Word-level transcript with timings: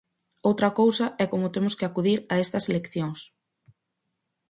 Outra 0.49 0.69
cousa 0.79 1.05
é 1.23 1.25
como 1.33 1.53
temos 1.55 1.73
que 1.77 1.87
acudir 1.87 2.19
a 2.33 2.35
estas 2.43 2.67
eleccións. 2.71 3.19